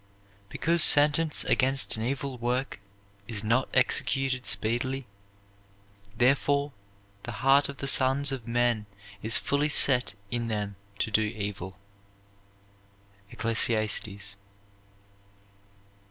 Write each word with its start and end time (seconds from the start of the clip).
Because 0.49 0.83
sentence 0.83 1.43
against 1.43 1.95
an 1.95 2.03
evil 2.03 2.39
work 2.39 2.79
is 3.27 3.43
not 3.43 3.69
executed 3.71 4.47
speedily, 4.47 5.05
therefore 6.17 6.71
the 7.21 7.31
heart 7.45 7.69
of 7.69 7.77
the 7.77 7.87
sons 7.87 8.31
of 8.31 8.47
men 8.47 8.87
is 9.21 9.37
fully 9.37 9.69
set 9.69 10.15
in 10.31 10.47
them 10.47 10.75
to 10.97 11.11
do 11.11 11.21
evil. 11.21 11.77
ECCLESIASTES. 13.29 14.37